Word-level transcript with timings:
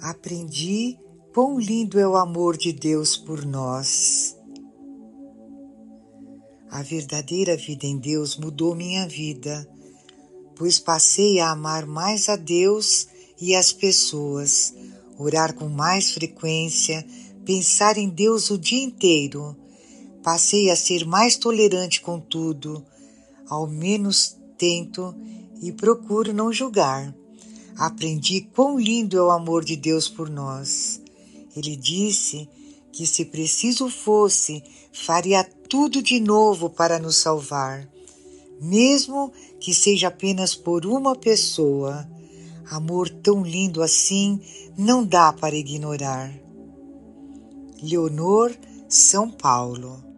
Aprendi 0.00 0.98
quão 1.32 1.58
lindo 1.58 1.98
é 1.98 2.06
o 2.06 2.16
amor 2.16 2.56
de 2.56 2.72
Deus 2.72 3.16
por 3.16 3.44
nós. 3.44 4.36
A 6.70 6.82
verdadeira 6.82 7.56
vida 7.56 7.86
em 7.86 7.96
Deus 7.96 8.36
mudou 8.36 8.74
minha 8.74 9.08
vida, 9.08 9.66
pois 10.54 10.78
passei 10.78 11.40
a 11.40 11.50
amar 11.50 11.86
mais 11.86 12.28
a 12.28 12.36
Deus 12.36 13.08
e 13.40 13.54
as 13.54 13.72
pessoas, 13.72 14.74
orar 15.18 15.54
com 15.54 15.68
mais 15.68 16.10
frequência, 16.12 17.06
pensar 17.44 17.96
em 17.96 18.08
Deus 18.08 18.50
o 18.50 18.58
dia 18.58 18.82
inteiro. 18.82 19.56
Passei 20.22 20.70
a 20.70 20.76
ser 20.76 21.06
mais 21.06 21.36
tolerante 21.36 22.00
com 22.00 22.20
tudo, 22.20 22.84
ao 23.48 23.66
menos 23.66 24.36
tento 24.58 25.14
e 25.62 25.72
procuro 25.72 26.32
não 26.32 26.52
julgar. 26.52 27.14
Aprendi 27.78 28.40
quão 28.54 28.78
lindo 28.78 29.18
é 29.18 29.22
o 29.22 29.30
amor 29.30 29.64
de 29.64 29.76
Deus 29.76 30.08
por 30.08 30.30
nós. 30.30 31.00
Ele 31.54 31.76
disse 31.76 32.48
que, 32.92 33.06
se 33.06 33.24
preciso 33.24 33.88
fosse, 33.88 34.62
faria 34.92 35.44
tudo 35.44 36.02
de 36.02 36.18
novo 36.18 36.70
para 36.70 36.98
nos 36.98 37.16
salvar, 37.16 37.86
mesmo 38.60 39.32
que 39.60 39.74
seja 39.74 40.08
apenas 40.08 40.54
por 40.54 40.86
uma 40.86 41.14
pessoa. 41.14 42.08
Amor 42.70 43.08
tão 43.08 43.42
lindo 43.42 43.82
assim 43.82 44.40
não 44.76 45.04
dá 45.04 45.32
para 45.32 45.54
ignorar. 45.54 46.32
Leonor, 47.82 48.54
São 48.88 49.30
Paulo 49.30 50.15